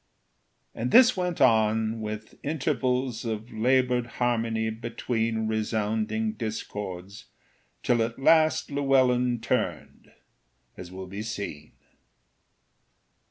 [0.73, 7.25] And this went on, with intervals Of labored harmony between Resounding discords,
[7.83, 10.11] till at last Llewellyn turned
[10.75, 11.73] as will be seen.